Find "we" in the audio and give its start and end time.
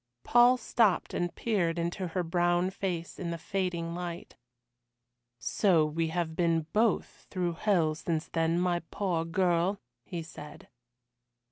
5.85-6.07